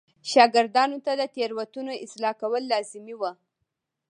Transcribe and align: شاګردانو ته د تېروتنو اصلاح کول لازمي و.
شاګردانو 0.31 0.97
ته 1.05 1.11
د 1.19 1.23
تېروتنو 1.35 1.93
اصلاح 2.05 2.33
کول 2.41 2.63
لازمي 2.71 3.15
و. 3.17 3.21